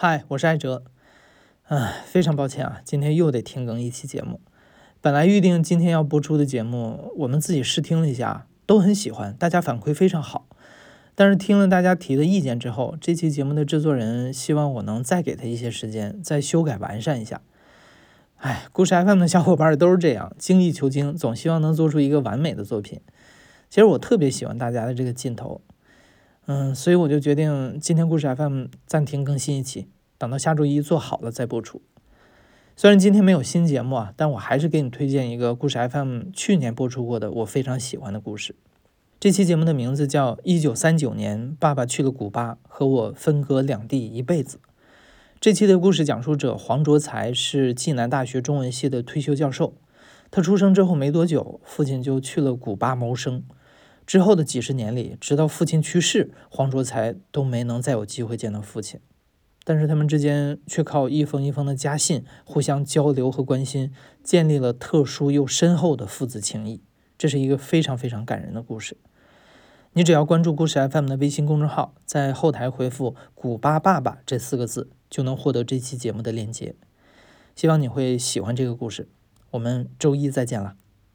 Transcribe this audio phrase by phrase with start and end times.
[0.00, 0.84] 嗨，我是艾哲。
[1.64, 4.40] 唉，非常抱歉啊，今天又得停更一期节目。
[5.00, 10.46] 本来预定今天要播出的节目，我们自己试听了一下，都很喜欢，大家反馈非常好。
[11.16, 17.40] 但是听了大家提的意见之后，这期节目的制作人希望我能再给他一些时间，再修改完善一下。
[18.36, 23.00] 唉，故事 FM 的小伙伴都是这样，精益求精，总希望能做出一个完美的作品。
[23.68, 25.60] 其实我特别喜欢大家的这个劲头。
[26.50, 29.86] 嗯，所以我就决定今天故事 FM 暂停更新一期，
[30.16, 31.82] 等到下周一做好了再播出。
[32.74, 38.54] 虽然今天没有新节目啊，但我还是给你推荐一个故事 FM 去年播出过的我非常喜欢的故事。
[39.20, 44.56] 这期节目的名字叫《一九三九年，爸爸去了古巴，和我分隔两地一辈子》。
[45.38, 49.74] 这期的故事讲述者黄卓才是暨南大学中文系的退休教授。
[50.30, 53.44] 他出生之后没多久，父亲就去了古巴谋生。
[54.08, 58.98] 之后的几十年里，直到父亲去世，黄卓才都没能再有机会见到父亲。
[59.64, 63.92] 但是他们之间却靠一封一封的家信，互相交流和关心，
[64.24, 66.80] 建立了特殊又深厚的父子情谊。
[67.18, 68.96] 这是一个非常非常感人的故事。
[69.92, 76.74] 你只要关注故事 FM 的微信公众号，在后台回复“古巴爸爸”这四个字，就能获得这期节目的链接。
[77.54, 79.10] 希望你会喜欢这个故事。
[79.50, 80.76] 我们周一再见了。